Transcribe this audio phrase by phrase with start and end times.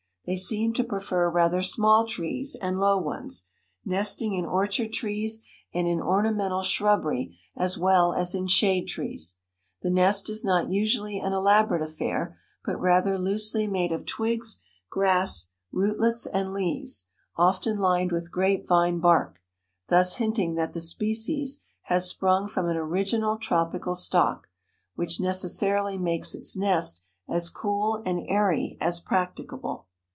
[0.23, 3.49] They seem to prefer rather small trees and low ones,
[3.83, 5.41] nesting in orchard trees
[5.73, 9.39] and in ornamental shrubbery as well as in shade trees.
[9.81, 15.53] The nest is not usually an elaborate affair, but rather loosely made of twigs, grass,
[15.71, 19.41] rootlets, and leaves, often lined with grape vine bark,
[19.89, 24.47] thus hinting that the species has sprung from an original tropical stock,
[24.93, 29.87] which necessarily makes its nest as cool and airy as practicable.